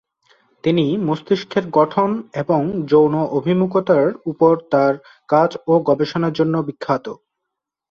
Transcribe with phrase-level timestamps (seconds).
[0.63, 2.09] তিনি মস্তিষ্কের গঠন
[2.41, 2.61] এবং
[2.91, 4.93] যৌন অভিমুখিতার উপর তার
[5.29, 7.05] কাজ ও গবেষণার জন্য বিখ্যাত।